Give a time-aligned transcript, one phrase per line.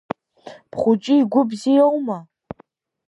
[0.71, 2.17] Бхәыҷы игәы бзиоума?